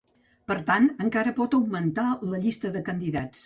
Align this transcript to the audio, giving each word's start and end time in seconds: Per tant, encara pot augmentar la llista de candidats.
Per 0.51 0.55
tant, 0.69 0.87
encara 1.07 1.35
pot 1.41 1.59
augmentar 1.59 2.09
la 2.33 2.43
llista 2.47 2.77
de 2.79 2.87
candidats. 2.93 3.37